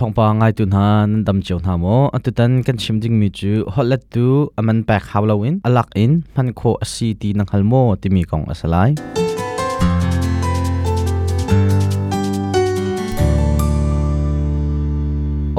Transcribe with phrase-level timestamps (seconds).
[0.04, 1.84] องปางไงตุนฮานันดำเจ้าหน้าม
[2.14, 4.26] อตุตันกันชิมจิงมิจูฮอลเลตตู
[4.58, 8.74] อแมนแปกฮาวลาวินอลักอินพันโคอซีตีนังฮัลโมติมีกองอสไล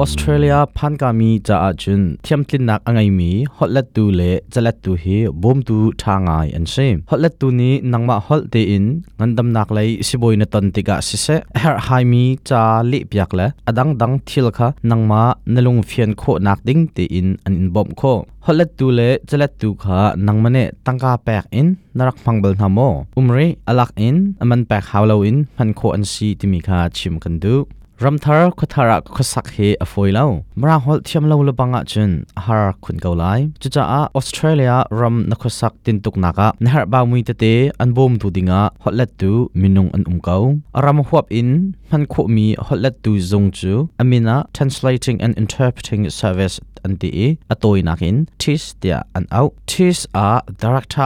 [0.02, 4.20] ออสเตรเลียพันกามีจะอาจุนเทียมตินนักอังไงมีฮอลเลตูเล
[4.54, 5.04] จะเลตูเฮ
[5.42, 8.84] บอมตูทางไงอันเซมฮอลเลตูนี้นังมาฮอลเตอิน
[9.20, 11.26] งันดำนักเลยสิบอยนตันติกาสิเซ
[11.60, 15.22] เฮร์ไฮมีจะลิบยักเละอดังดังทิลค่ะนังมา
[15.52, 18.02] เนลุงเฟียนโคนักดิ้งเตอินอันอินบอมโค
[18.46, 30.26] ฮอลเลตูเลจะเลตูค่ะนังมันเนตั้งกาแปกอินนรักฟังเบลนามออุมรีอลักอินอมันแปกฮาวลวินพันโคอันซีที่มีค่ะชิมกันดูรำทาร์คทาระคสักเฮอฟอยลา
[30.60, 32.10] มราฮอลที่มลาวลบังอาจน
[32.46, 33.24] ฮาร์คุนเกาไล
[33.62, 37.44] จจ้าออสเตรเลียรำนักสักตินตุกนักะเนฮาร์บามุยเตเต
[37.80, 40.38] อันบอมตูดิงะฮอลเลตตูมินงอันอุ่มเกา
[40.84, 41.50] รำัวอิน
[41.90, 50.42] มันคุมีฮอลเลตตูจงจูอามินะ translating and interpreting service an ti atoi nakin this tia an au this a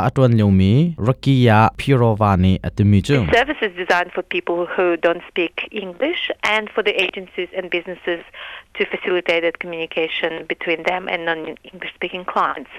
[0.08, 6.30] atwan lomi rakia pirovani atumi chu service is designed for people who don't speak english
[6.44, 8.22] and for the agencies and businesses
[8.74, 12.70] to facilitate that communication between them and non-english speaking clients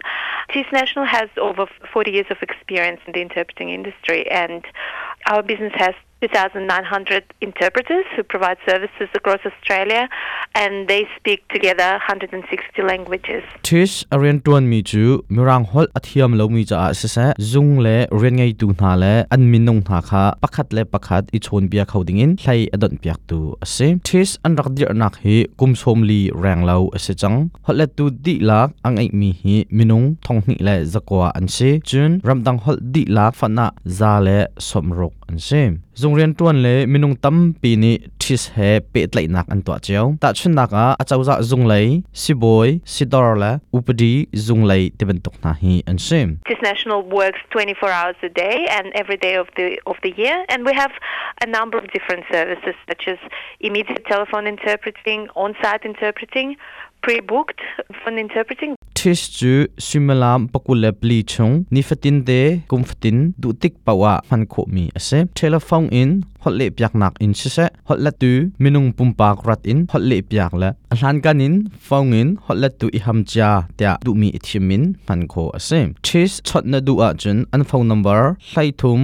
[0.53, 4.61] TIS National has over 40 years of experience in the interpreting industry and
[5.29, 5.95] our business has
[6.27, 10.03] 2,900 interpreters who provide services across Australia,
[10.63, 12.41] and they speak together 160
[12.91, 13.43] languages.
[13.67, 15.03] Tis arian tuan mi chu
[15.35, 19.13] mirang hol athiam lo mi cha se se zung le rian ngai tu na le
[19.33, 22.61] an min nong na kha pakhat le pakhat i chon bia khau ding in hlai
[22.77, 26.77] adon piak tu ase tis an rak dir nak hi kum som li rang lo
[26.99, 30.75] ase chang hol le tu di lak ang ai mi hi minung thong ni le
[30.95, 33.67] zakwa an se chun ramdang hol di lak fana
[33.97, 35.61] za le somrok an se
[36.01, 38.59] zung เรียนตัวนเลยมินุงตั้มปีนี้ทิสเฮ
[38.91, 41.85] เปิดไหลนักอันตัวเจ้าแต่ชุนนักอ่ะอาจจะจะจุงเลย
[42.23, 44.13] สิบอยสิดอร์ละอุปดี
[44.45, 50.37] จุงเลยที่เป็นตกนาฮีอันเซม Tis National works 24 hours a day and every day of the of the year
[50.51, 50.93] and we have
[51.45, 53.19] a number of different services such as
[53.67, 56.49] immediate telephone interpreting on-site interpreting
[57.05, 57.61] pre-booked
[58.03, 58.71] when interpreting.
[58.97, 59.23] Tish
[59.87, 62.39] simalam pakulep li chung ni fatin de
[62.71, 66.09] kum fatin du tik pawa man kho mi ase Telephone in
[66.43, 67.65] hotle le nak in se se
[68.23, 68.31] tu
[68.63, 71.53] minung pum pak rat in hotle le pyak la ahlan kan in
[71.89, 76.65] phong in hot tu iham cha tia du mi ithimin han kho ase tish chot
[76.71, 78.99] na du a chun an phone number hlai thum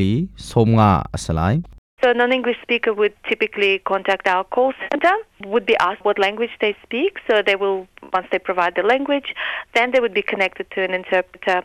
[0.00, 0.12] li
[0.50, 1.54] somnga asalai
[2.02, 5.12] So a non-English speaker would typically contact our call center,
[5.44, 7.18] would be asked what language they speak.
[7.28, 9.34] So they will, once they provide the language,
[9.74, 11.64] then they would be connected to an interpreter,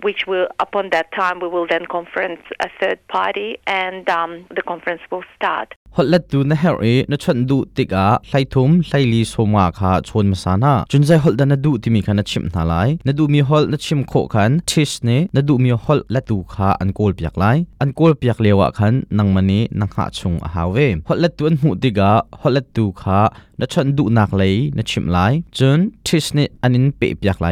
[0.00, 4.62] which will, upon that time, we will then conference a third party, and um, the
[4.62, 5.74] conference will start.
[5.98, 12.74] ฮอลเลตูนะเฮอร์เอนชันดูติกาไลทุมไลลีสมาคาชวนมาสานาจุนใจฮอลดันดูติมีคันชิมนาไล
[13.06, 17.44] นดูมีฮอลนชิมโคคันชิสเนนดูมีฮอลเลตูคาอันโกลเปียกไล
[17.82, 20.76] อันโกลเปียกเลวะคันนังมันนี้นังหาชงฮาเว
[21.08, 22.12] ฮอลเลตูนหูติกา
[22.42, 23.20] ฮอลเลตูคา
[23.60, 24.42] นชันดูนักไล
[24.78, 25.18] นชิมไล
[25.58, 27.46] จุนชิสเนอันินเปียกไล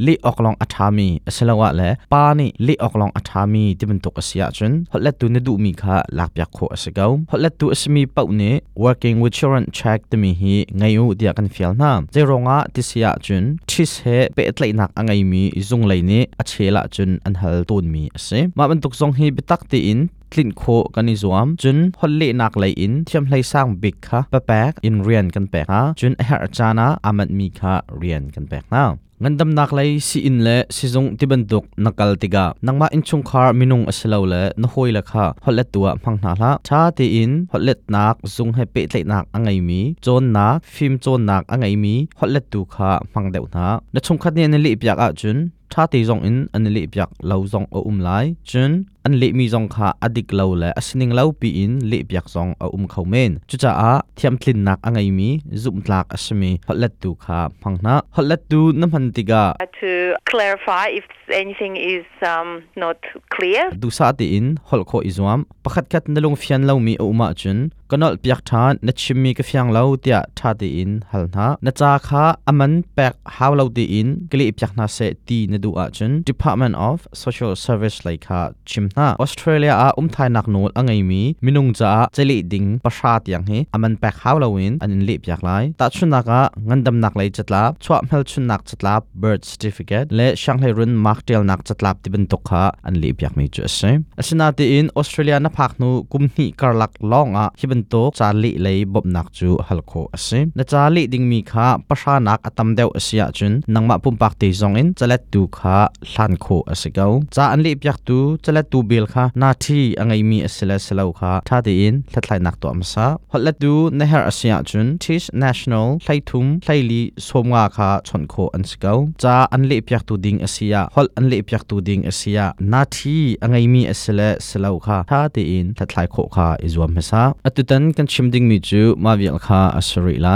[0.05, 8.43] ลีออกลองอัฐามีอสลาวะและปานี่ลีออกลองอัฐามีที่มันตกอเสียจนฮอลเลตุนดูมีค่าลักยักโคอสกาวฮอลเลตุอสมีเป้าเน
[8.85, 14.05] working with children check ตมีฮีไงอูเดียกันฟิลนามใจรองะที่เสียจนทิสเฮ
[14.35, 20.01] เปิดไหลนักอังไงมีซุงไหลเนอเชละจนอันฮัลตุนมีอสิมาบันตกซองฮีไปตักตีอิน
[20.35, 20.63] ลิ้นโค
[20.95, 28.85] กันอิจวมจุนฮอลลีนักไหลอินเทียมไหลสร้างบิกค่ะปะแปกอินเรียนกันแปกฮะจุนเฮอร์จานาอามัดมีค่ะเรียนกันแปกนะ
[29.23, 45.37] งินดำนักไลสีอินเละสีจงที่บันทุกนักกลติกานังมาอินชงคาร์มินุงอสลวเละนหวยละค่ะฮอลเลตัวพังนาละชาติอินฮอลเลตนักจงให้เปดเลนักอังไงมีจนนักฟิล์มจนนักอังไงมีฮอลเลตตัวค่ะพังเดวนะนักชงคัดเนี่ยนลิบยากอะจุน
[45.75, 48.09] ท่าตีจงอินอันล็บยักเลาจงออ้มไล
[48.51, 48.73] จน
[49.07, 55.29] อันลิมีจงคาอดิกเลาเล่อสนิงเลาปีอินล็บยักจงออ้มเขาเมนจุจ้าอาเทียมทิินนักอังไงมี
[55.63, 59.45] จุมตลากอสมีฮัลเลตูคาพังนะฮัลเลตูน้ำพันติกา
[59.83, 59.93] To
[60.33, 61.07] clarify if
[61.43, 62.49] anything is um,
[62.83, 62.99] not
[63.35, 67.59] clear ดูสาติอินฮัลโคอิจวามประคัดคัดนลงฟียนเลามีอุมาจน
[67.91, 74.99] กนอลเปียกทานนัชิมีกฟียงเลาเตียท่าตีอินฮัลนะนจ้าคาอมันแปกฮาวเลาตีอินกลีบยักนาเซ
[75.29, 85.51] ตีนดูอาจน Department of Social Service เลยค่ะชิมนาออสเตรเลียอาอุ้มไทยนักโนดอังไงมีมินุงจ้าเจลีดิงประชาติยังเฮอแมนแบกฮาวลาวิน อันนี้ลีบอยากไล
[85.81, 105.77] ตัดชุนนักะเงินดำนักเลยจัดลับชัวเมลชุนนักจัดลับ b i r t h Certificate และช่างเฮรุนมาร์คเดลนักจัดลับที่เป็นตุก่ะอันลีบอยากมีจุดเสียอสินาตีอินออสเตรเลียนับพักนูกุมนีกรลักลองอะฮิบันโตจาลีเลยบบนักจูฮัลโคอเสียนจาลีดิงมีค่ะประชานักตัมเดวเสียจุนนังมาปุ่มปากตีซงอินจะเลตูคา
[106.13, 107.07] สันโคอัสิกา
[107.37, 130.31] จะอันลีบยักตูจะเลตูเบลคานาทีอังไงมีอสเลสเลาคาท่าดีนทัดไลนักตัวมัสะฮอลเลตูเนฮอร์อสิยาจุนทิชเนชั่นแลไลทุมไลลีสมวาคาชนโคอันสิกาจะอันลีบยักตูดิงอสิยาฮอลอันลีบยักตูดิงอสิยานาทีอังไงมีอสเลสเลาคาท่าดีนทัดไลโคคาอิจวมัสะอัตุตันกันชิมดิงมิจูมาวิลคาอสุริไล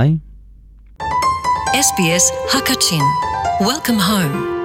[1.88, 3.02] SBS Hakachin.
[3.66, 4.59] Welcome home.